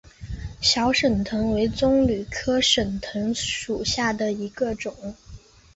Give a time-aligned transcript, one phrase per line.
[0.61, 5.13] 小省藤为棕榈科省藤属下的一个种。